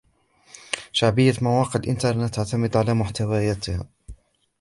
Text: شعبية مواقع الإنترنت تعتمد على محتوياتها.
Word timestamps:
شعبية 0.91 1.33
مواقع 1.41 1.79
الإنترنت 1.79 2.35
تعتمد 2.35 2.77
على 2.77 2.93
محتوياتها. 2.93 3.87